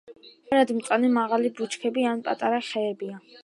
[0.53, 3.25] მარადმწვანე მაღალი ბუჩქები ან პატარა ხეებია.